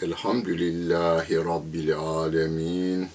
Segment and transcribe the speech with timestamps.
[0.01, 3.09] Elhamdülillahi Rabbil alemin.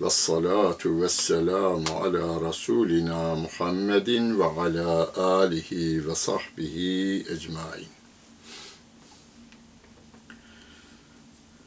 [0.00, 7.88] Ve salatu ve selamu ala Resulina Muhammedin ve ala alihi ve sahbihi ecmain.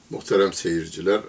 [0.09, 1.21] Muhterem seyirciler,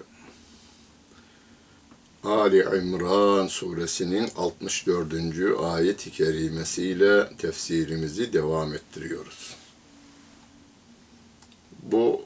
[2.23, 5.13] Ali İmran suresinin 64.
[5.59, 9.55] ayet-i kerimesiyle tefsirimizi devam ettiriyoruz.
[11.81, 12.25] Bu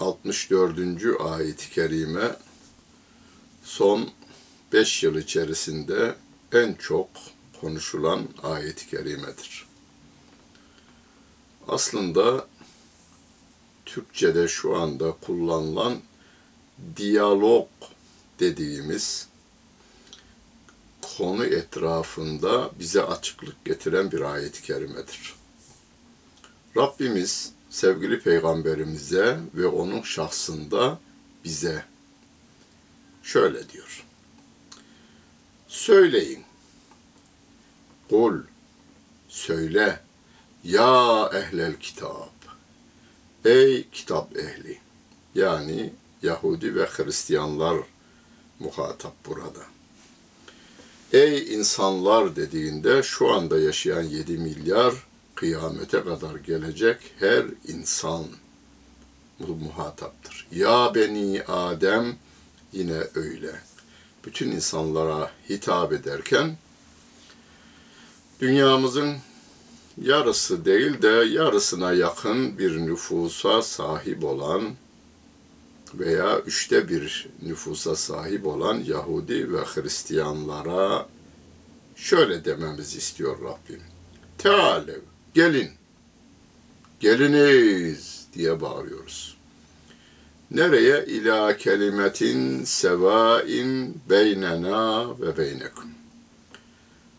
[0.00, 0.78] 64.
[1.20, 2.36] ayet-i kerime
[3.64, 4.10] son
[4.72, 6.14] 5 yıl içerisinde
[6.52, 7.08] en çok
[7.60, 9.66] konuşulan ayet-i kerimedir.
[11.68, 12.46] Aslında
[13.86, 15.94] Türkçe'de şu anda kullanılan
[16.96, 17.68] diyalog
[18.40, 19.27] dediğimiz
[21.18, 25.34] konu etrafında bize açıklık getiren bir ayet-i kerimedir.
[26.76, 30.98] Rabbimiz sevgili peygamberimize ve onun şahsında
[31.44, 31.84] bize
[33.22, 34.04] şöyle diyor.
[35.68, 36.44] Söyleyin.
[38.08, 38.38] Kul,
[39.28, 40.00] söyle.
[40.64, 42.32] Ya ehlel kitap.
[43.44, 44.78] Ey kitap ehli.
[45.34, 45.92] Yani
[46.22, 47.78] Yahudi ve Hristiyanlar
[48.58, 49.77] muhatap burada.
[51.12, 54.94] Ey insanlar dediğinde şu anda yaşayan 7 milyar
[55.34, 58.24] kıyamete kadar gelecek her insan
[59.40, 60.46] bu muhataptır.
[60.52, 62.16] Ya beni Adem
[62.72, 63.50] yine öyle.
[64.24, 66.56] Bütün insanlara hitap ederken
[68.40, 69.16] dünyamızın
[70.02, 74.62] yarısı değil de yarısına yakın bir nüfusa sahip olan
[75.94, 81.08] veya üçte bir nüfusa sahip olan Yahudi ve Hristiyanlara
[81.96, 83.82] şöyle dememiz istiyor Rabbim.
[84.38, 85.00] Tealev,
[85.34, 85.70] gelin,
[87.00, 89.38] geliniz diye bağırıyoruz.
[90.50, 91.04] Nereye?
[91.06, 95.90] İlâ kelimetin sevain beynena ve beynekum.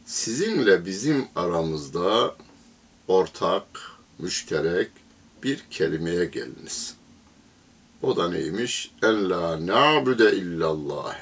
[0.06, 2.36] Sizinle bizim aramızda
[3.08, 3.66] ortak,
[4.20, 4.92] müşterek
[5.44, 6.99] bir kelimeye geliniz.
[8.02, 8.92] O da neymiş?
[9.04, 11.16] En la na'bude illallah.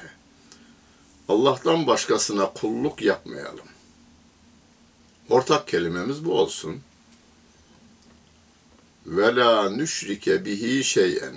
[1.28, 3.66] Allah'tan başkasına kulluk yapmayalım.
[5.28, 6.82] Ortak kelimemiz bu olsun.
[9.08, 11.34] ve la nüşrike bihi şeyen.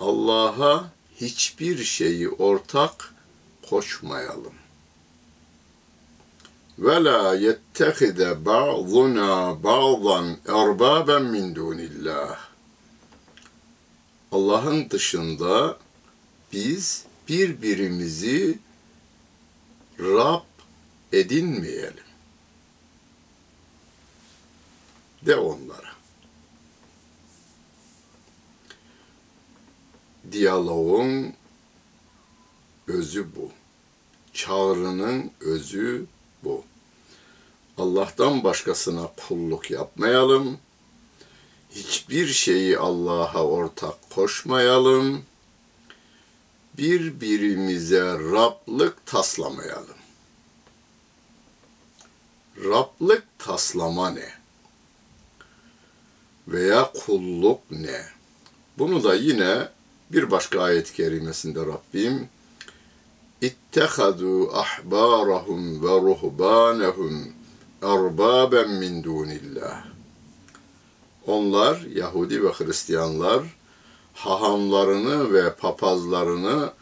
[0.00, 0.84] Allah'a
[1.20, 3.14] hiçbir şeyi ortak
[3.68, 4.54] koşmayalım.
[6.78, 12.53] Ve la yettehide ba'duna ba'dan erbaben min dunillah.
[14.34, 15.78] Allah'ın dışında
[16.52, 18.58] biz birbirimizi
[19.98, 20.42] Rab
[21.12, 22.04] edinmeyelim.
[25.22, 25.92] De onlara.
[30.32, 31.34] Diyaloğun
[32.86, 33.50] özü bu.
[34.32, 36.06] Çağrının özü
[36.44, 36.64] bu.
[37.78, 40.58] Allah'tan başkasına kulluk yapmayalım.
[41.74, 45.22] Hiçbir şeyi Allah'a ortak koşmayalım.
[46.78, 49.96] Birbirimize Rablık taslamayalım.
[52.64, 54.28] Rablık taslama ne?
[56.48, 58.06] Veya kulluk ne?
[58.78, 59.68] Bunu da yine
[60.10, 62.28] bir başka ayet-i kerimesinde Rabbim
[63.40, 67.32] İttehadu ahbarahum ve ruhbanehum
[67.82, 69.93] erbaben min dunillah.
[71.26, 73.42] Onlar Yahudi ve Hristiyanlar
[74.14, 76.72] hahamlarını ve papazlarını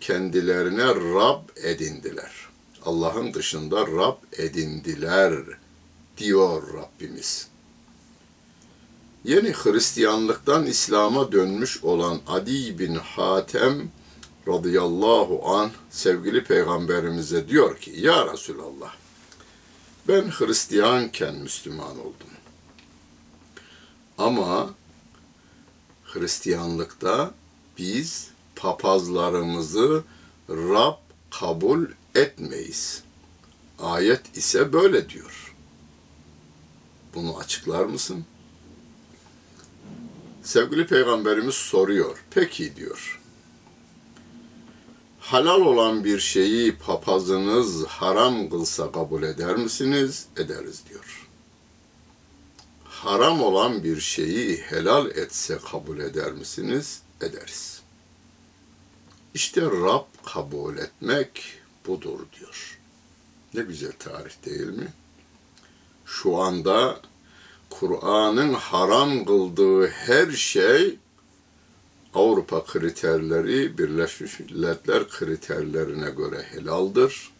[0.00, 2.32] kendilerine Rab edindiler.
[2.84, 5.34] Allah'ın dışında Rab edindiler
[6.18, 7.48] diyor Rabbimiz.
[9.24, 13.90] Yeni Hristiyanlıktan İslam'a dönmüş olan Adi bin Hatem
[14.48, 18.94] radıyallahu an sevgili peygamberimize diyor ki ya Resulallah
[20.08, 22.31] ben Hristiyanken Müslüman oldum.
[24.22, 24.70] Ama
[26.04, 27.34] Hristiyanlıkta
[27.78, 30.04] biz papazlarımızı
[30.50, 30.96] Rab
[31.30, 33.02] kabul etmeyiz.
[33.78, 35.54] Ayet ise böyle diyor.
[37.14, 38.24] Bunu açıklar mısın?
[40.42, 42.24] Sevgili Peygamberimiz soruyor.
[42.30, 43.20] Peki diyor.
[45.20, 50.26] Halal olan bir şeyi papazınız haram kılsa kabul eder misiniz?
[50.36, 51.21] Ederiz diyor.
[53.02, 57.02] Haram olan bir şeyi helal etse kabul eder misiniz?
[57.20, 57.82] Ederiz.
[59.34, 61.44] İşte Rab kabul etmek
[61.86, 62.78] budur diyor.
[63.54, 64.92] Ne güzel tarih değil mi?
[66.06, 67.00] Şu anda
[67.70, 70.98] Kur'an'ın haram kıldığı her şey
[72.14, 77.31] Avrupa kriterleri Birleşmiş Milletler kriterlerine göre helaldir.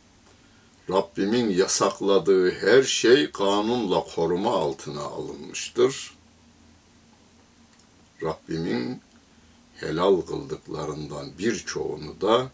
[0.91, 6.15] Rabbimin yasakladığı her şey kanunla koruma altına alınmıştır.
[8.23, 9.01] Rabbimin
[9.77, 12.51] helal kıldıklarından birçoğunu da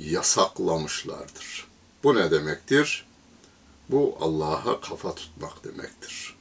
[0.00, 1.66] yasaklamışlardır.
[2.04, 3.06] Bu ne demektir?
[3.88, 6.36] Bu Allah'a kafa tutmak demektir.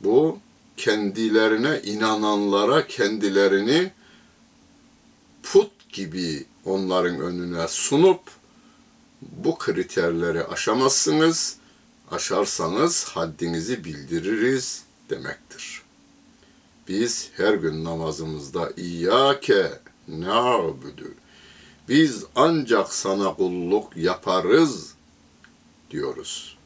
[0.00, 0.38] Bu
[0.76, 3.92] kendilerine inananlara kendilerini
[5.42, 8.37] put gibi onların önüne sunup
[9.22, 11.56] bu kriterleri aşamazsınız.
[12.10, 15.82] Aşarsanız haddinizi bildiririz demektir.
[16.88, 19.72] Biz her gün namazımızda İyyâke
[20.08, 21.14] na'budu.
[21.88, 24.94] Biz ancak sana kulluk yaparız
[25.90, 26.56] diyoruz.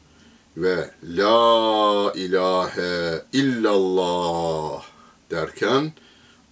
[0.57, 4.83] Ve la ilahe illallah
[5.31, 5.93] derken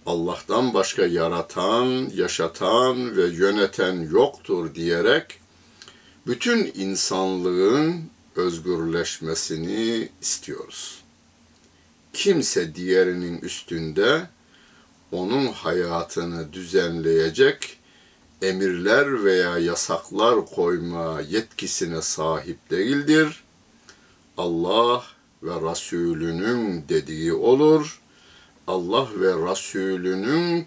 [0.06, 5.41] Allah'tan başka yaratan, yaşatan ve yöneten yoktur diyerek
[6.26, 11.02] bütün insanlığın özgürleşmesini istiyoruz.
[12.12, 14.28] Kimse diğerinin üstünde
[15.12, 17.78] onun hayatını düzenleyecek
[18.42, 23.44] emirler veya yasaklar koyma yetkisine sahip değildir.
[24.36, 25.04] Allah
[25.42, 28.00] ve Resulünün dediği olur.
[28.66, 30.66] Allah ve Resulünün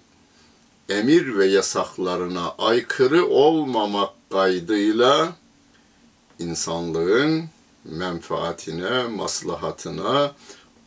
[0.89, 5.35] emir ve yasaklarına aykırı olmamak kaydıyla
[6.39, 7.49] insanlığın
[7.85, 10.31] menfaatine, maslahatına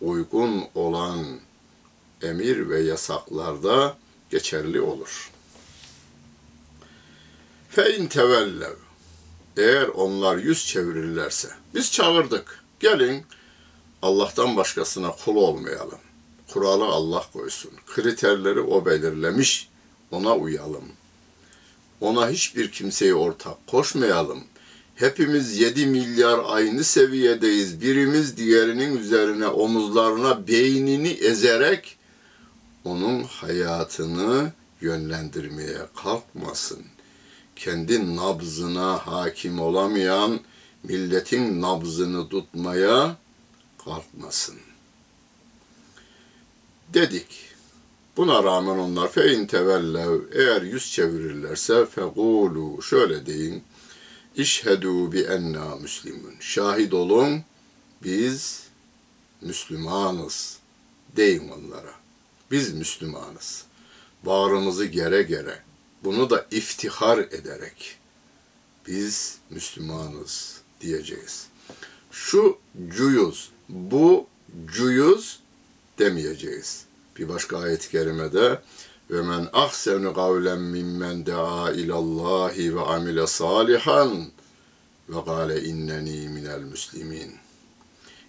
[0.01, 1.27] uygun olan
[2.23, 3.97] emir ve yasaklarda
[4.31, 5.31] geçerli olur.
[7.71, 8.75] Fe in tevellev
[9.57, 12.65] eğer onlar yüz çevirirlerse biz çağırdık.
[12.81, 13.25] Gelin
[14.03, 15.99] Allah'tan başkasına kul olmayalım.
[16.53, 17.71] Kuralı Allah koysun.
[17.87, 19.69] Kriterleri o belirlemiş.
[20.11, 20.85] Ona uyalım.
[22.01, 24.45] Ona hiçbir kimseyi ortak koşmayalım.
[24.99, 27.81] Hepimiz 7 milyar aynı seviyedeyiz.
[27.81, 31.97] Birimiz diğerinin üzerine omuzlarına beynini ezerek
[32.85, 36.85] onun hayatını yönlendirmeye kalkmasın.
[37.57, 40.41] Kendi nabzına hakim olamayan
[40.83, 43.17] milletin nabzını tutmaya
[43.85, 44.57] kalkmasın.
[46.95, 47.49] Dedik.
[48.17, 53.63] Buna rağmen onlar fe in tevellev eğer yüz çevirirlerse fegulu şöyle deyin.
[54.39, 56.35] İşhedü bi enna müslimun.
[56.41, 57.43] Şahit olun
[58.03, 58.63] biz
[59.41, 60.59] Müslümanız
[61.17, 61.95] deyin onlara.
[62.51, 63.65] Biz Müslümanız.
[64.23, 65.63] Bağrımızı gere gere.
[66.05, 67.99] Bunu da iftihar ederek
[68.87, 71.47] biz Müslümanız diyeceğiz.
[72.11, 74.27] Şu cuyuz, bu
[74.67, 75.41] cuyuz
[75.99, 76.85] demeyeceğiz.
[77.19, 78.61] Bir başka ayet-i kerimede
[79.11, 84.27] ve men ahsenu kavlen mimmen daa ilallahi ve amile salihan
[85.09, 87.33] ve gale inneni minel muslimin.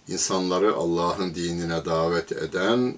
[0.08, 2.94] İnsanları Allah'ın dinine davet eden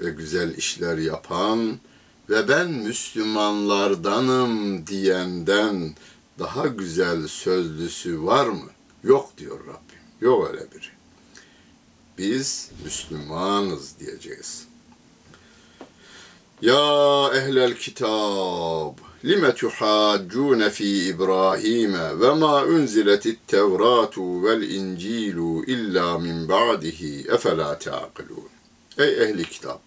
[0.00, 1.78] ve güzel işler yapan
[2.30, 5.94] ve ben Müslümanlardanım diyenden
[6.38, 8.70] daha güzel sözlüsü var mı?
[9.04, 9.98] Yok diyor Rabbim.
[10.20, 10.88] Yok öyle biri.
[12.18, 14.67] Biz Müslümanız diyeceğiz.
[16.62, 26.48] Ya ehlel kitab lime tuhaccune fi İbrahim ve ma unziletit tevratu vel incilu illa min
[26.48, 28.48] ba'dihi efela ta'kilun.
[28.98, 29.80] Ey ehli kitap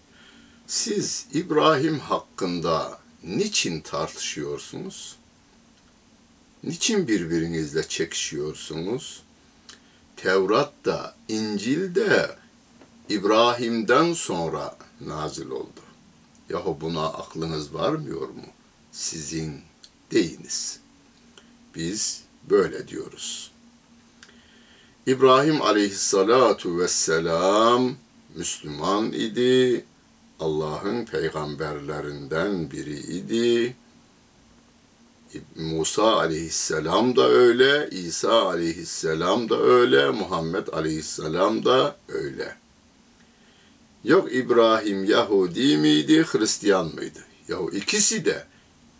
[0.66, 5.16] siz İbrahim hakkında niçin tartışıyorsunuz?
[6.64, 9.22] Niçin birbirinizle çekişiyorsunuz?
[10.16, 12.36] Tevrat da, İncil de
[13.08, 15.81] İbrahim'den sonra nazil oldu.
[16.52, 18.46] Yahu buna aklınız varmıyor mu?
[18.92, 19.60] Sizin
[20.10, 20.78] deyiniz.
[21.74, 23.50] Biz böyle diyoruz.
[25.06, 27.94] İbrahim aleyhissalatu vesselam
[28.34, 29.84] Müslüman idi.
[30.40, 33.76] Allah'ın peygamberlerinden biri idi.
[35.56, 42.61] Musa aleyhisselam da öyle, İsa aleyhisselam da öyle, Muhammed aleyhisselam da öyle.
[44.04, 47.18] Yok İbrahim Yahudi miydi, Hristiyan mıydı?
[47.48, 48.44] Yahu ikisi de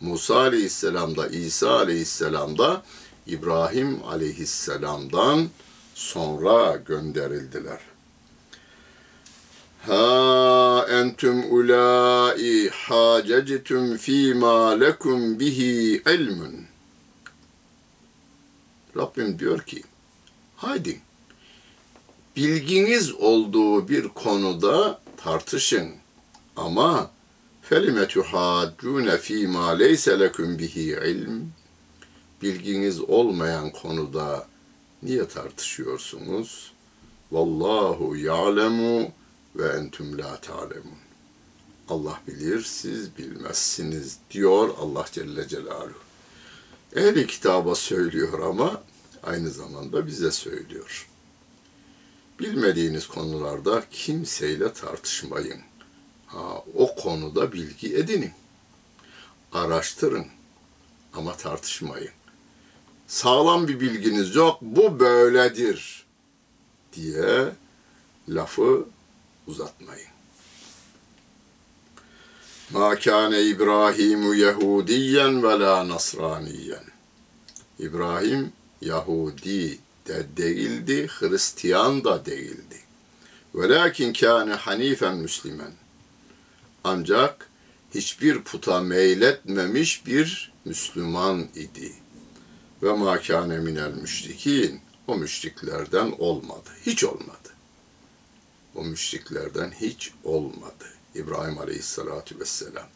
[0.00, 2.82] Musa aleyhisselam da İsa aleyhisselam da
[3.26, 5.48] İbrahim aleyhisselamdan
[5.94, 7.80] sonra gönderildiler.
[9.86, 16.54] Ha entum ulai hacectum fîmâ lekum bihi ilmun.
[18.96, 19.82] Rabbim diyor ki,
[20.56, 21.00] haydi
[22.36, 25.90] bilginiz olduğu bir konuda tartışın.
[26.56, 27.10] Ama
[27.62, 31.42] felime tuhaccune fîmâ leyse lekum bihi ilm.
[32.42, 34.46] Bilginiz olmayan konuda
[35.02, 36.72] niye tartışıyorsunuz?
[37.32, 39.08] Vallahu ya'lemu
[39.56, 41.02] ve entüm la ta'lemun.
[41.88, 46.02] Allah bilir, siz bilmezsiniz diyor Allah Celle Celaluhu.
[46.96, 48.82] Ehli kitaba söylüyor ama
[49.22, 51.11] aynı zamanda bize söylüyor.
[52.42, 55.60] Bilmediğiniz konularda kimseyle tartışmayın.
[56.26, 58.32] Ha, o konuda bilgi edinin.
[59.52, 60.26] Araştırın
[61.14, 62.10] ama tartışmayın.
[63.06, 66.06] Sağlam bir bilginiz yok, bu böyledir
[66.92, 67.52] diye
[68.28, 68.86] lafı
[69.46, 70.08] uzatmayın.
[72.70, 76.84] Ma kâne İbrahimu Yahudiyen ve la Nasraniyen.
[77.78, 82.80] İbrahim Yahudi de değildi, Hristiyan da değildi.
[83.54, 85.72] Velakin kâne hanifen Müslümen.
[86.84, 87.48] Ancak
[87.94, 91.92] hiçbir puta meyletmemiş bir Müslüman idi.
[92.82, 94.80] Ve ma kâne minel müşrikin.
[95.06, 96.70] O müşriklerden olmadı.
[96.86, 97.42] Hiç olmadı
[98.74, 100.84] o müşriklerden hiç olmadı.
[101.14, 102.86] İbrahim Aleyhisselatü Vesselam.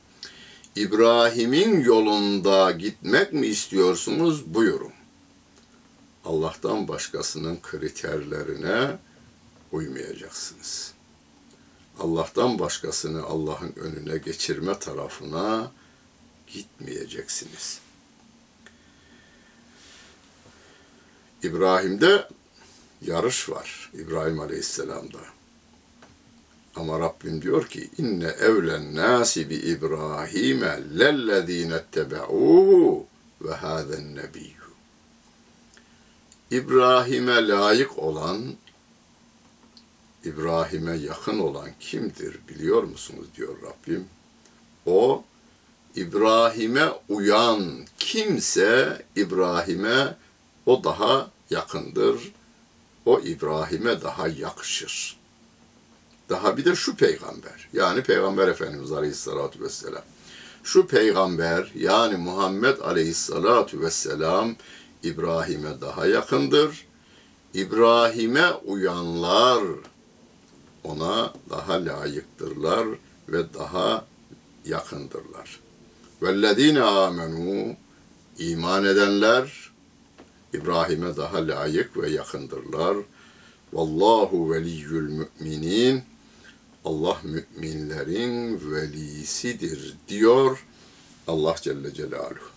[0.77, 4.55] İbrahim'in yolunda gitmek mi istiyorsunuz?
[4.55, 4.93] Buyurun.
[6.27, 8.99] Allah'tan başkasının kriterlerine
[9.73, 10.93] uymayacaksınız.
[11.99, 15.73] Allah'tan başkasını Allah'ın önüne geçirme tarafına
[16.47, 17.81] gitmeyeceksiniz.
[21.43, 22.29] İbrahim'de
[23.03, 23.91] yarış var.
[23.95, 25.21] İbrahim Aleyhisselam'da.
[26.77, 33.07] Ama Rabbim diyor ki inne evlen nasi bi İbrahim'e lellezine tebe'uhu
[33.41, 34.56] ve hâzen nebiyyü.
[36.51, 38.55] İbrahim'e layık olan,
[40.25, 44.05] İbrahim'e yakın olan kimdir biliyor musunuz diyor Rabbim.
[44.87, 45.25] O
[45.97, 50.17] İbrahim'e uyan kimse İbrahim'e
[50.67, 52.33] o daha yakındır.
[53.07, 55.17] O İbrahim'e daha yakışır.
[56.29, 60.03] Daha bir de şu peygamber yani Peygamber Efendimiz Aleyhisselatü Vesselam.
[60.65, 64.57] Şu peygamber yani Muhammed Aleyhisselatü Vesselam
[65.03, 66.87] İbrahim'e daha yakındır.
[67.55, 69.63] İbrahim'e uyanlar
[70.85, 72.87] ona daha layıktırlar
[73.29, 74.05] ve daha
[74.65, 75.61] yakındırlar.
[76.23, 77.77] Vellezine amenu
[78.39, 79.73] iman edenler
[80.53, 82.97] İbrahim'e daha layık ve yakındırlar.
[83.73, 86.03] Vallahu veliyyül müminin
[86.85, 90.67] Allah müminlerin velisidir diyor
[91.27, 92.56] Allah Celle Celaluhu.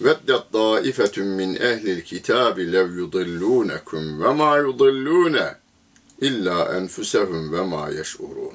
[0.00, 5.54] Veddet daifetun min ehlil kitabi lev yudillunekum ve ma yudillune
[6.20, 8.54] illa enfusehum ve ma yeş'urun.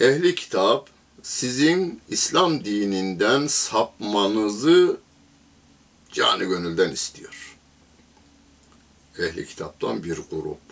[0.00, 0.88] Ehli kitap
[1.22, 4.96] sizin İslam dininden sapmanızı
[6.12, 7.56] canı gönülden istiyor.
[9.18, 10.66] Ehli kitaptan bir grup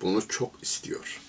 [0.00, 1.20] bunu çok istiyor.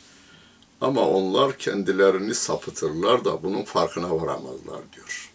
[0.81, 5.32] Ama onlar kendilerini sapıtırlar da bunun farkına varamazlar diyor.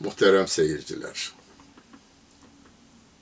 [0.00, 1.32] Muhterem seyirciler,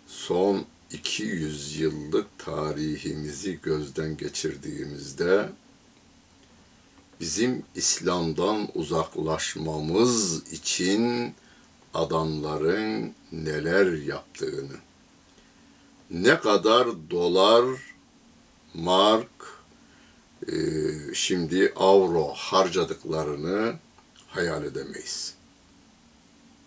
[0.06, 5.48] son 200 yıllık tarihimizi gözden geçirdiğimizde
[7.20, 11.34] bizim İslam'dan uzaklaşmamız için
[11.94, 14.76] adamların neler yaptığını,
[16.10, 17.64] ne kadar dolar,
[18.74, 19.30] mark,
[20.48, 20.54] e,
[21.14, 23.74] şimdi avro harcadıklarını
[24.26, 25.35] hayal edemeyiz.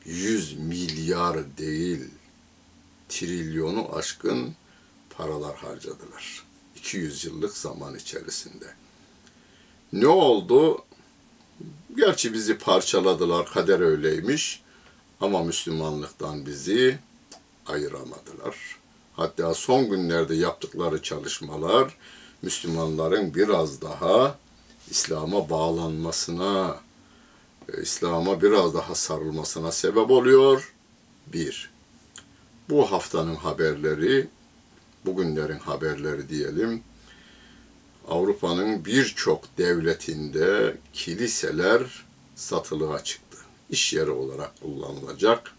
[0.05, 2.05] 100 milyar değil,
[3.09, 4.55] trilyonu aşkın
[5.09, 6.43] paralar harcadılar.
[6.75, 8.65] 200 yıllık zaman içerisinde.
[9.93, 10.85] Ne oldu?
[11.95, 14.63] Gerçi bizi parçaladılar, kader öyleymiş.
[15.21, 16.99] Ama Müslümanlıktan bizi
[17.65, 18.55] ayıramadılar.
[19.13, 21.97] Hatta son günlerde yaptıkları çalışmalar
[22.41, 24.37] Müslümanların biraz daha
[24.89, 26.77] İslam'a bağlanmasına,
[27.81, 30.73] İslam'a biraz daha sarılmasına sebep oluyor.
[31.27, 31.69] Bir,
[32.69, 34.27] bu haftanın haberleri,
[35.05, 36.83] bugünlerin haberleri diyelim,
[38.07, 42.05] Avrupa'nın birçok devletinde kiliseler
[42.35, 43.37] satılığa çıktı.
[43.69, 45.51] İş yeri olarak kullanılacak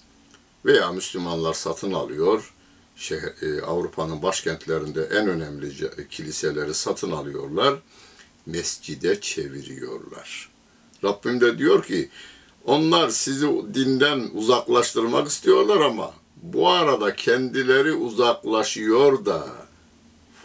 [0.64, 2.54] veya Müslümanlar satın alıyor.
[3.10, 7.78] E, Avrupa'nın başkentlerinde en önemli kiliseleri satın alıyorlar.
[8.46, 10.49] Mescide çeviriyorlar.
[11.04, 12.08] Rabbim de diyor ki
[12.64, 19.46] onlar sizi dinden uzaklaştırmak istiyorlar ama bu arada kendileri uzaklaşıyor da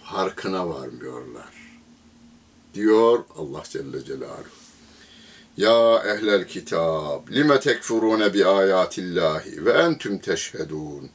[0.04, 1.54] farkına varmıyorlar.
[2.74, 4.66] Diyor Allah Celle Celaluhu.
[5.58, 11.10] Ya ehlel kitab, lime tekfurune bi ayatillahi ve entüm teşhedun.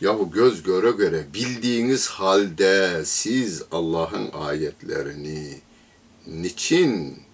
[0.00, 5.60] Yahu göz göre göre bildiğiniz halde siz Allah'ın ayetlerini
[6.26, 7.25] niçin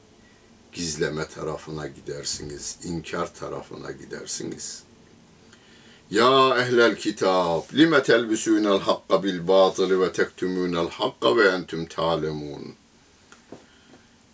[0.73, 4.83] gizleme tarafına gidersiniz, inkar tarafına gidersiniz?
[6.11, 12.75] Ya ehlel kitab, lime telbisûnel hakka bil batılı ve tektumûnel hakka ve entüm ta'lemûn.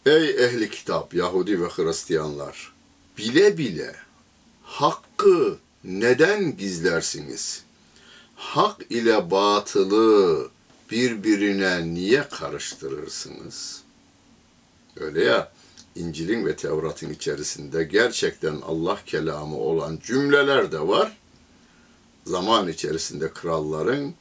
[0.07, 2.73] Ey ehli kitap, Yahudi ve Hristiyanlar,
[3.19, 3.97] bile bile
[4.63, 7.63] hakkı neden gizlersiniz?
[8.35, 10.49] Hak ile batılı
[10.91, 13.83] birbirine niye karıştırırsınız?
[15.01, 15.53] Öyle ya,
[15.99, 21.17] İncil'in ve Tevrat'ın içerisinde gerçekten Allah kelamı olan cümleler de var.
[22.27, 24.15] Zaman içerisinde kralların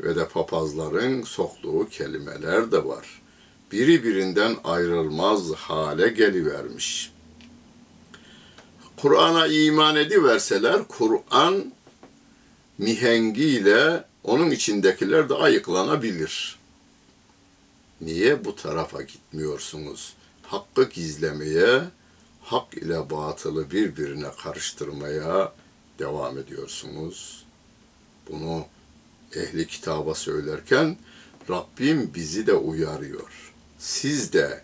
[0.00, 3.22] ve de papazların soktuğu kelimeler de var.
[3.72, 7.12] Biri birinden ayrılmaz hale gelivermiş.
[8.96, 11.72] Kur'an'a iman ediverseler, Kur'an
[12.78, 16.58] mihengiyle onun içindekiler de ayıklanabilir.
[18.00, 20.14] Niye bu tarafa gitmiyorsunuz?
[20.50, 21.82] Hakkı gizlemeye,
[22.42, 25.52] hak ile batılı birbirine karıştırmaya
[25.98, 27.44] devam ediyorsunuz.
[28.30, 28.64] Bunu
[29.36, 30.96] ehli kitaba söylerken
[31.50, 33.52] Rabbim bizi de uyarıyor.
[33.78, 34.62] Siz de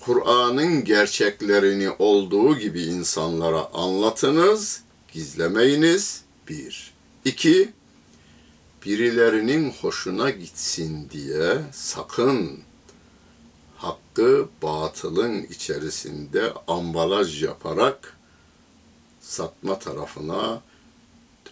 [0.00, 6.22] Kur'an'ın gerçeklerini olduğu gibi insanlara anlatınız, gizlemeyiniz.
[6.48, 6.92] Bir.
[7.24, 7.72] İki,
[8.86, 12.62] birilerinin hoşuna gitsin diye sakın
[14.12, 18.16] hakkı batılın içerisinde ambalaj yaparak
[19.20, 20.60] satma tarafına,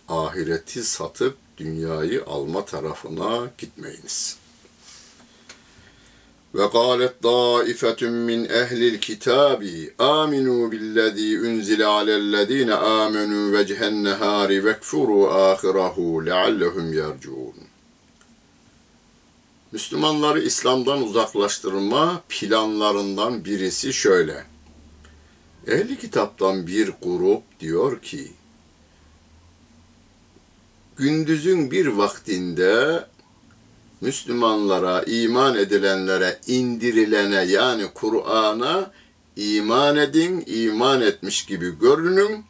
[0.08, 4.36] ahireti satıp dünyayı alma tarafına gitmeyiniz.
[6.54, 16.26] Ve galet daifetun min ehlil kitabi aminu billezî unzile alellezîne âmenû vecihen nehâri vekfuru âhirahu
[16.26, 17.69] leallehum yercuun.
[19.72, 24.44] Müslümanları İslam'dan uzaklaştırma planlarından birisi şöyle.
[25.66, 28.32] Ehli kitaptan bir grup diyor ki,
[30.96, 33.04] gündüzün bir vaktinde
[34.00, 38.90] Müslümanlara, iman edilenlere, indirilene yani Kur'an'a
[39.36, 42.44] iman edin, iman etmiş gibi görünün.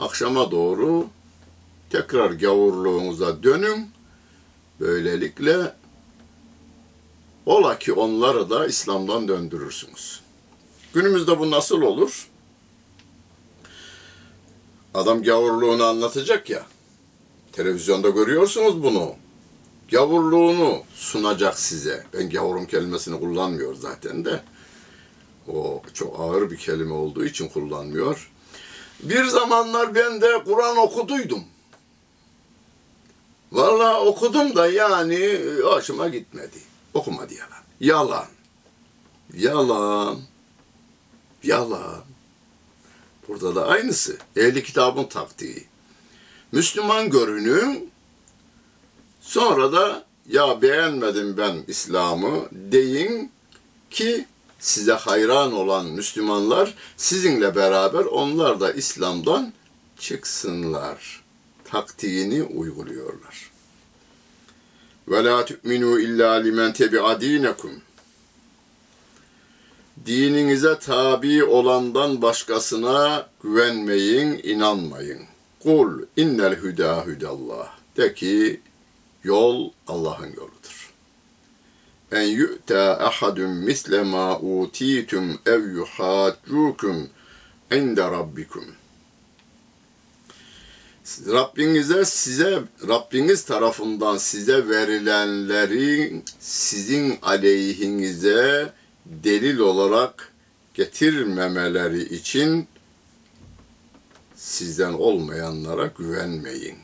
[0.00, 1.06] Akşama doğru
[1.90, 3.90] tekrar gavurluğunuza dönün.
[4.80, 5.72] Böylelikle
[7.46, 10.20] ola ki onları da İslam'dan döndürürsünüz.
[10.94, 12.28] Günümüzde bu nasıl olur?
[14.94, 16.66] Adam gavurluğunu anlatacak ya.
[17.52, 19.14] Televizyonda görüyorsunuz bunu.
[19.90, 22.06] Gavurluğunu sunacak size.
[22.12, 24.42] Ben gavurum kelimesini kullanmıyor zaten de.
[25.48, 28.30] O çok ağır bir kelime olduğu için kullanmıyor.
[29.02, 31.44] Bir zamanlar ben de Kur'an okuduydum.
[33.52, 36.75] Vallahi okudum da yani hoşuma gitmedi.
[36.96, 37.62] Okumadı yalan.
[37.80, 38.26] Yalan.
[39.34, 40.20] Yalan.
[41.42, 42.04] Yalan.
[43.28, 44.18] Burada da aynısı.
[44.36, 45.64] Ehli kitabın taktiği.
[46.52, 47.90] Müslüman görünün,
[49.20, 53.32] sonra da ya beğenmedim ben İslam'ı deyin
[53.90, 54.26] ki
[54.60, 59.52] size hayran olan Müslümanlar sizinle beraber onlar da İslam'dan
[59.98, 61.22] çıksınlar.
[61.64, 63.55] Taktiğini uyguluyorlar.
[65.08, 67.70] Ve la tu'minu illa limen tebi'a dinekum.
[70.06, 75.22] Dininize tabi olandan başkasına güvenmeyin, inanmayın.
[75.62, 77.68] Kul innel hüda hüdallah.
[77.96, 78.60] De ki
[79.24, 80.92] yol Allah'ın yoludur.
[82.12, 87.08] En yu'ta ahadun misle ma utitum ev yuhaccukum
[87.72, 88.64] inde rabbikum.
[91.06, 98.72] Rabbinize size Rabbiniz tarafından size verilenleri sizin aleyhinize
[99.06, 100.32] delil olarak
[100.74, 102.68] getirmemeleri için
[104.34, 106.76] sizden olmayanlara güvenmeyin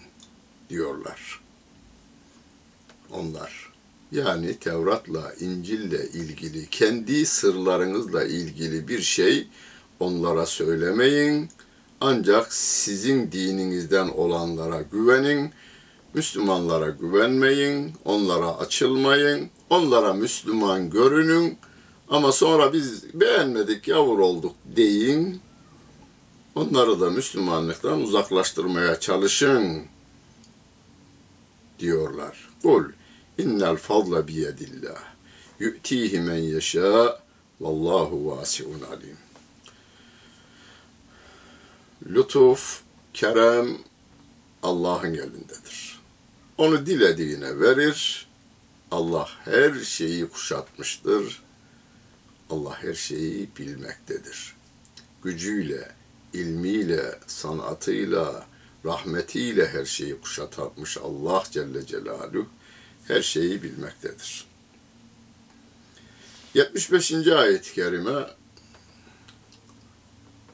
[0.71, 1.41] diyorlar.
[3.11, 3.73] Onlar
[4.13, 9.49] yani Tevrat'la, İncil'le ilgili kendi sırlarınızla ilgili bir şey
[10.01, 11.51] onlara söylemeyin.
[12.05, 15.51] Ancak sizin dininizden olanlara güvenin.
[16.15, 21.59] Müslümanlara güvenmeyin, onlara açılmayın, onlara Müslüman görünün
[22.09, 25.41] ama sonra biz beğenmedik, yavur olduk deyin.
[26.55, 29.83] Onları da Müslümanlıktan uzaklaştırmaya çalışın
[31.79, 32.51] diyorlar.
[32.63, 32.85] Kul
[33.39, 35.03] innel fadla biyedillah
[35.61, 37.21] yu'tihi men yeşâ
[37.61, 39.32] vallahu vasiun alim.
[42.07, 42.83] Lütuf,
[43.15, 43.79] kerem
[44.63, 46.01] Allah'ın elindedir.
[46.59, 48.27] Onu dilediğine verir.
[48.91, 51.43] Allah her şeyi kuşatmıştır.
[52.51, 54.55] Allah her şeyi bilmektedir.
[55.25, 55.93] Gücüyle,
[56.33, 58.47] ilmiyle, sanatıyla,
[58.85, 62.47] rahmetiyle her şeyi kuşatmış Allah Celle Celaluhu
[63.09, 64.45] her şeyi bilmektedir.
[66.55, 67.13] 75.
[67.13, 68.27] ayet-i kerime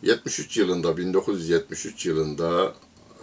[0.02, 2.74] 73 yılında 1973 yılında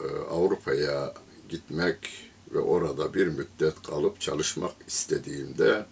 [0.03, 1.13] e, Avrupa'ya
[1.49, 5.85] gitmek ve orada bir müddet kalıp çalışmak istediğimde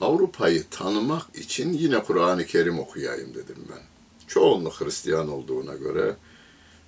[0.00, 3.82] Avrupa'yı tanımak için yine Kur'an-ı Kerim okuyayım dedim ben.
[4.26, 6.16] Çoğunluk Hristiyan olduğuna göre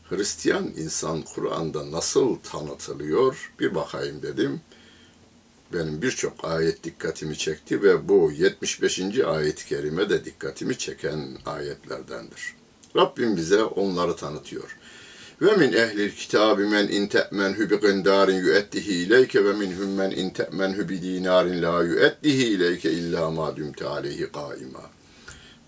[0.08, 4.60] Hristiyan insan Kur'an'da nasıl tanıtılıyor bir bakayım dedim.
[5.72, 9.00] Benim birçok ayet dikkatimi çekti ve bu 75.
[9.20, 12.54] ayet-i kerime de dikkatimi çeken ayetlerdendir.
[12.96, 14.76] Rabbim bize onları tanıtıyor.
[15.42, 20.30] Ve min ehlil kitabi men in te'menhu bi qindarin yu'ettihi ileyke ve minhum men in
[20.30, 24.90] te'menhu bi dinarin la yu'ettihi ileyke illa ma dumte aleyhi qaima.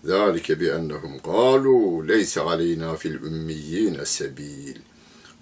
[0.03, 4.75] Zalike bi ennehum qalu leysa aleyna fil ümmiyyin sebil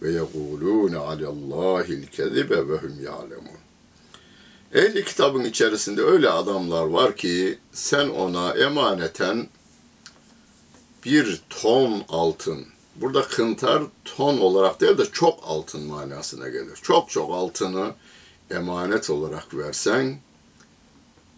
[0.01, 3.59] ve yekulun alallahil kezibe ve hum ya'lemun.
[4.73, 9.47] Ehli kitabın içerisinde öyle adamlar var ki sen ona emaneten
[11.07, 12.65] bir ton altın,
[12.95, 16.79] burada kıntar ton olarak değil de çok altın manasına gelir.
[16.81, 17.91] Çok çok altını
[18.51, 20.19] emanet olarak versen,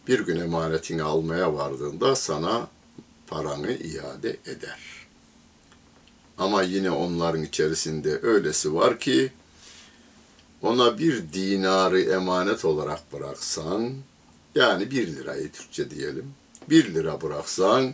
[0.08, 2.68] bir gün emanetini almaya vardığında sana
[3.28, 4.80] paranı iade eder.
[6.38, 9.32] Ama yine onların içerisinde öylesi var ki,
[10.62, 13.94] ona bir dinarı emanet olarak bıraksan,
[14.56, 16.34] yani bir lirayı Türkçe diyelim,
[16.70, 17.94] bir lira bıraksan,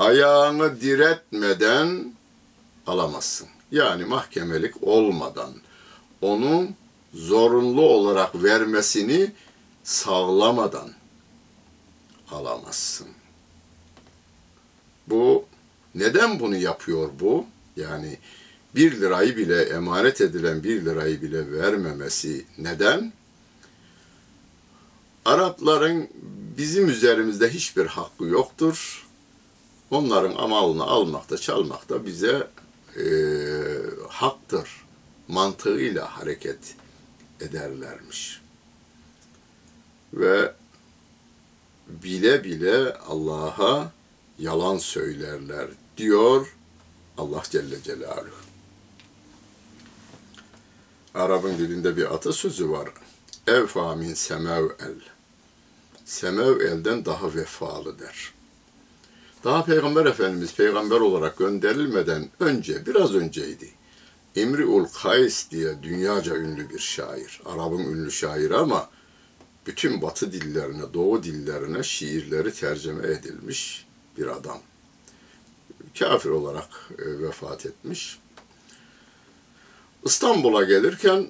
[0.00, 2.12] ayağını diretmeden
[2.86, 3.48] alamazsın.
[3.70, 5.52] Yani mahkemelik olmadan
[6.20, 6.74] onun
[7.14, 9.32] zorunlu olarak vermesini
[9.84, 10.90] sağlamadan
[12.30, 13.06] alamazsın.
[15.06, 15.44] Bu
[15.94, 17.46] neden bunu yapıyor bu?
[17.76, 18.18] Yani
[18.74, 23.12] bir lirayı bile, emanet edilen bir lirayı bile vermemesi neden?
[25.24, 26.08] Arapların
[26.58, 29.09] bizim üzerimizde hiçbir hakkı yoktur.
[29.90, 32.48] Onların amalını almakta, çalmakta bize
[32.96, 33.04] e,
[34.08, 34.68] haktır
[35.28, 36.76] mantığıyla hareket
[37.40, 38.40] ederlermiş.
[40.14, 40.52] Ve
[41.88, 43.92] bile bile Allah'a
[44.38, 46.56] yalan söylerler diyor
[47.18, 48.40] Allah Celle Celaluhu.
[51.14, 52.88] Arap'ın dilinde bir atasözü var.
[53.46, 55.00] Evfa min semev el.
[56.04, 58.32] Semev elden daha vefalı der.
[59.44, 63.70] Daha Peygamber Efendimiz peygamber olarak gönderilmeden önce, biraz önceydi.
[64.34, 67.40] İmriul Kays diye dünyaca ünlü bir şair.
[67.44, 68.90] Arap'ın ünlü şairi ama
[69.66, 73.86] bütün batı dillerine, doğu dillerine şiirleri tercüme edilmiş
[74.18, 74.58] bir adam.
[75.98, 78.18] Kafir olarak e, vefat etmiş.
[80.04, 81.26] İstanbul'a gelirken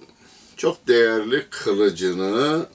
[0.57, 2.67] çok değerli kılıcını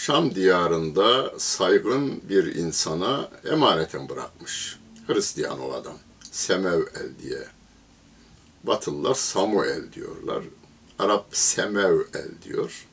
[0.00, 4.78] Şam diyarında saygın bir insana emaneten bırakmış.
[5.06, 5.98] Hristiyan o adam.
[6.30, 7.44] Semev el diye.
[8.64, 10.44] Batılılar Samuel diyorlar.
[10.98, 12.86] Arap Semev el diyor.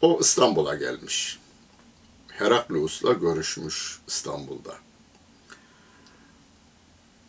[0.00, 1.38] O İstanbul'a gelmiş.
[2.28, 4.74] Heraklius'la görüşmüş İstanbul'da.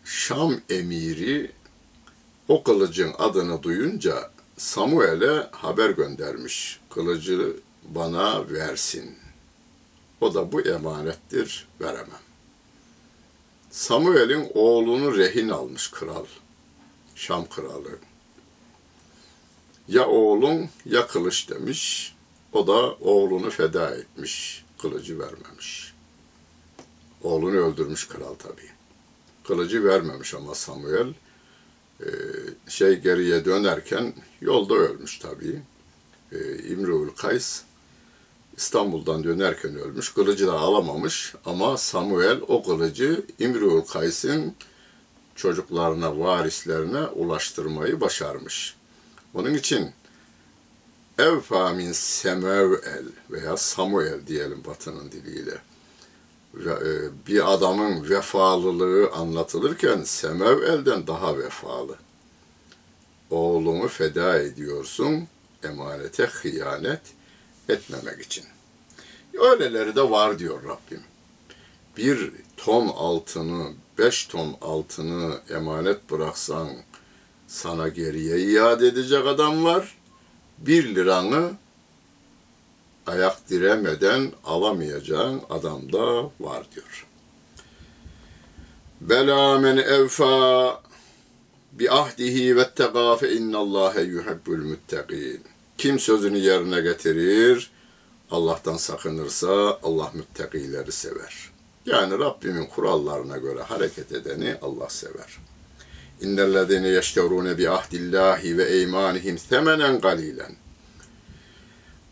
[0.05, 1.51] Şam emiri
[2.47, 6.79] o kılıcın adını duyunca Samuel'e haber göndermiş.
[6.89, 9.15] Kılıcı bana versin.
[10.21, 12.23] O da bu emanettir, veremem.
[13.71, 16.25] Samuel'in oğlunu rehin almış kral.
[17.15, 17.99] Şam kralı.
[19.87, 22.15] Ya oğlun ya kılıç demiş.
[22.53, 24.65] O da oğlunu feda etmiş.
[24.81, 25.93] Kılıcı vermemiş.
[27.23, 28.69] Oğlunu öldürmüş kral tabii.
[29.43, 31.13] Kılıcı vermemiş ama Samuel
[31.99, 32.07] e,
[32.67, 34.13] şey geriye dönerken
[34.43, 35.61] yolda ölmüş tabii.
[36.31, 37.61] E, İmru'l Kays
[38.57, 40.13] İstanbul'dan dönerken ölmüş.
[40.13, 44.55] Kılıcı da alamamış ama Samuel o kılıcı İmru'l Kays'ın
[45.35, 48.75] çocuklarına, varislerine ulaştırmayı başarmış.
[49.33, 49.91] Onun için
[51.17, 55.57] Evfa min Semevel veya Samuel diyelim batının diliyle.
[56.55, 56.83] E,
[57.27, 61.95] bir adamın vefalılığı anlatılırken Semevel'den daha vefalı.
[63.33, 65.27] Oğlunu feda ediyorsun
[65.63, 67.01] emanete hıyanet
[67.69, 68.45] etmemek için.
[69.39, 71.01] Öyleleri de var diyor Rabbim.
[71.97, 76.69] Bir ton altını, beş ton altını emanet bıraksan
[77.47, 79.97] sana geriye iade edecek adam var.
[80.57, 81.51] Bir liranı
[83.07, 87.07] ayak diremeden alamayacağın adam da var diyor.
[89.01, 90.82] Bela men evfa
[91.79, 95.41] bi ahdihi ve tega fe innallâhe yuhibbul muttaqin.
[95.77, 97.71] Kim sözünü yerine getirir,
[98.31, 101.51] Allah'tan sakınırsa Allah müttakileri sever.
[101.85, 105.37] Yani Rabbimin kurallarına göre hareket edeni Allah sever.
[106.21, 110.55] İnnellezine yeşterune bi ahdillahi ve eymanihim semenen galilen.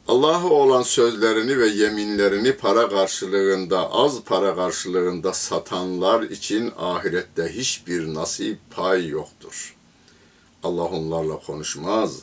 [0.08, 8.60] Allah'a olan sözlerini ve yeminlerini para karşılığında, az para karşılığında satanlar için ahirette hiçbir nasip
[8.72, 9.76] pay yoktur.
[10.64, 12.20] Allah onlarla konuşmaz,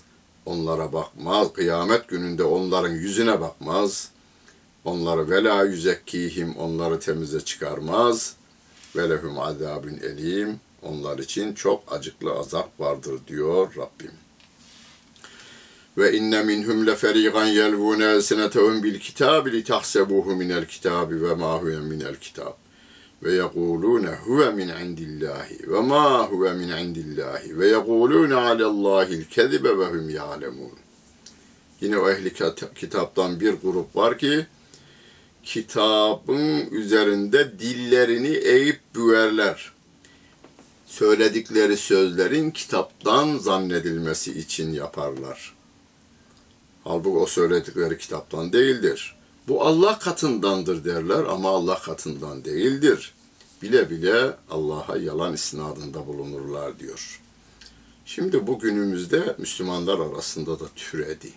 [0.47, 4.09] onlara bakmaz, kıyamet gününde onların yüzüne bakmaz,
[4.85, 8.37] onları vela yüzekkihim, onları temize çıkarmaz,
[8.97, 14.28] ve lehum azabün elim, onlar için çok acıklı azap vardır diyor Rabbim.
[15.99, 21.81] Ve inne minhum leferigan yelvune elsinetehum bil kitabi li tahsebuhu minel kitabi ve ma huve
[21.81, 22.53] minel kitab.
[23.23, 29.85] Ve yekulune huve min indillahi ve ma huve min indillahi ve yekulune alellahil kezibe ve
[29.85, 30.79] hum ya'lemun.
[31.81, 32.33] Yine o ehli
[32.75, 34.47] kitaptan bir grup var ki
[35.43, 39.73] kitabın üzerinde dillerini eğip büverler.
[40.87, 45.58] Söyledikleri sözlerin kitaptan zannedilmesi için yaparlar.
[46.85, 49.17] Halbuki o söyledikleri kitaptan değildir.
[49.49, 53.15] Bu Allah katındandır derler ama Allah katından değildir.
[53.63, 57.21] Bile bile Allah'a yalan isnadında bulunurlar diyor.
[58.07, 61.33] Şimdi bugünümüzde Müslümanlar arasında da türedi.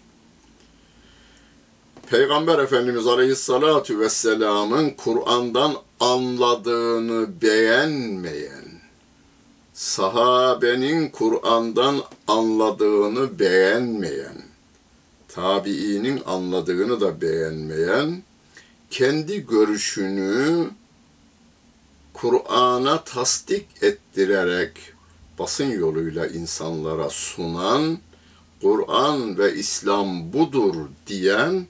[2.09, 8.65] Peygamber Efendimiz Aleyhisselatü Vesselam'ın Kur'an'dan anladığını beğenmeyen,
[9.73, 11.95] sahabenin Kur'an'dan
[12.27, 14.50] anladığını beğenmeyen,
[15.33, 18.23] tabiinin anladığını da beğenmeyen,
[18.89, 20.69] kendi görüşünü
[22.13, 24.71] Kur'an'a tasdik ettirerek
[25.39, 27.99] basın yoluyla insanlara sunan,
[28.61, 30.75] Kur'an ve İslam budur
[31.07, 31.67] diyen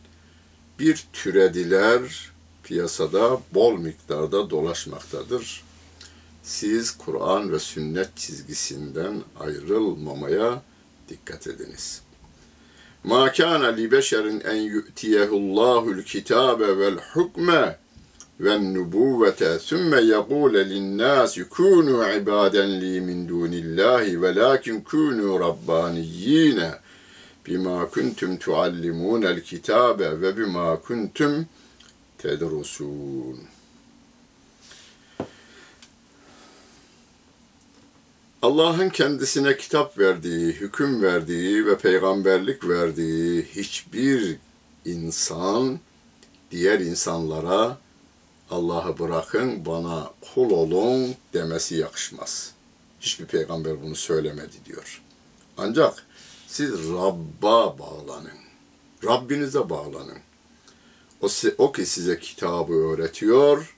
[0.79, 2.31] bir türediler
[2.63, 5.63] piyasada bol miktarda dolaşmaktadır.
[6.43, 10.61] Siz Kur'an ve sünnet çizgisinden ayrılmamaya
[11.09, 12.01] dikkat ediniz.
[13.03, 17.77] Ma kana li beşerin en yu'tiyehullahul kitabe vel hukme
[18.39, 26.71] ve nubuvvete sümme yekule linnâsi kûnû ibâden li min dûnillâhi ve lâkin kûnû rabbaniyyîne
[27.47, 31.45] bima kuntum tuallimunel kitabe ve bima kuntum
[32.17, 33.39] tedrusun.
[38.41, 44.37] Allah'ın kendisine kitap verdiği, hüküm verdiği ve peygamberlik verdiği hiçbir
[44.85, 45.79] insan
[46.51, 47.77] diğer insanlara
[48.49, 52.53] Allah'ı bırakın bana kul olun demesi yakışmaz.
[53.01, 55.01] Hiçbir peygamber bunu söylemedi diyor.
[55.57, 56.05] Ancak
[56.47, 58.39] siz Rabb'a bağlanın.
[59.03, 60.17] Rabbinize bağlanın.
[61.21, 61.27] O,
[61.57, 63.75] o ki size kitabı öğretiyor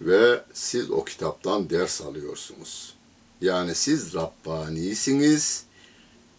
[0.00, 2.94] ve siz o kitaptan ders alıyorsunuz.
[3.40, 5.64] Yani siz Rabbanisiniz,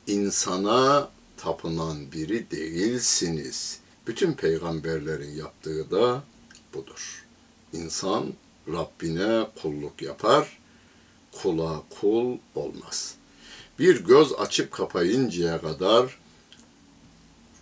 [0.08, 3.80] insana tapınan biri değilsiniz.
[4.08, 6.24] Bütün peygamberlerin yaptığı da
[6.74, 7.26] budur.
[7.74, 8.34] İnsan
[8.68, 10.60] Rabbine kulluk yapar,
[11.32, 13.16] kula kul olmaz.
[13.80, 16.20] Bir göz açıp kapayıncaya kadar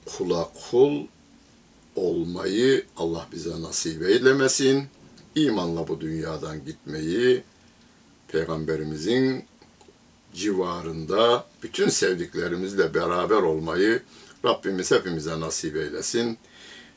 [0.05, 1.07] kula kul
[1.95, 4.87] olmayı Allah bize nasip eylemesin.
[5.35, 7.43] İmanla bu dünyadan gitmeyi
[8.33, 9.45] Peygamberimizin
[10.33, 14.01] civarında bütün sevdiklerimizle beraber olmayı
[14.45, 16.37] Rabbimiz hepimize nasip eylesin.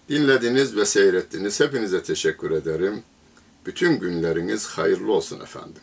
[0.09, 1.61] Dinlediniz ve seyrettiniz.
[1.61, 3.03] Hepinize teşekkür ederim.
[3.67, 5.83] Bütün günleriniz hayırlı olsun efendim.